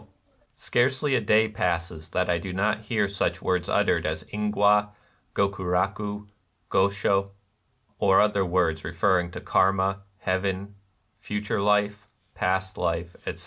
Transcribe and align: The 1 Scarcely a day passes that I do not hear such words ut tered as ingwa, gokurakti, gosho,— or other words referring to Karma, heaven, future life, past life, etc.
The 0.01 0.05
1 0.07 0.11
Scarcely 0.55 1.13
a 1.13 1.21
day 1.21 1.47
passes 1.47 2.09
that 2.09 2.27
I 2.27 2.39
do 2.39 2.51
not 2.51 2.81
hear 2.85 3.07
such 3.07 3.39
words 3.43 3.69
ut 3.69 3.85
tered 3.85 4.03
as 4.03 4.23
ingwa, 4.33 4.89
gokurakti, 5.35 6.25
gosho,— 6.71 7.29
or 7.99 8.19
other 8.19 8.43
words 8.43 8.83
referring 8.83 9.29
to 9.29 9.39
Karma, 9.41 10.01
heaven, 10.17 10.73
future 11.19 11.61
life, 11.61 12.09
past 12.33 12.79
life, 12.79 13.13
etc. 13.27 13.39